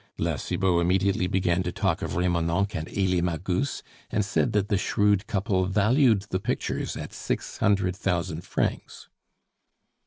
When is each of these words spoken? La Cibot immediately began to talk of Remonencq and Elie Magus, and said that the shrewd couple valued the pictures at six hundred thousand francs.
La 0.17 0.35
Cibot 0.35 0.81
immediately 0.81 1.27
began 1.27 1.61
to 1.61 1.71
talk 1.71 2.01
of 2.01 2.15
Remonencq 2.15 2.73
and 2.75 2.87
Elie 2.89 3.21
Magus, 3.21 3.83
and 4.09 4.25
said 4.25 4.51
that 4.53 4.67
the 4.69 4.77
shrewd 4.79 5.27
couple 5.27 5.67
valued 5.67 6.23
the 6.31 6.39
pictures 6.39 6.97
at 6.97 7.13
six 7.13 7.59
hundred 7.59 7.95
thousand 7.95 8.43
francs. 8.43 9.09